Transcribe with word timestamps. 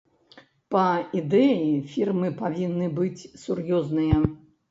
Па 0.75 0.85
ідэі, 1.19 1.67
фірмы 1.91 2.27
павінны 2.41 2.87
быць 2.97 3.27
сур'ёзныя. 3.45 4.17